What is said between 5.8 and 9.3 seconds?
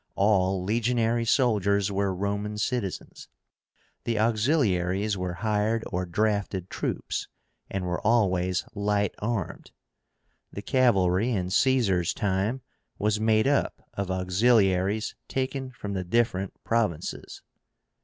or drafted troops, and were always light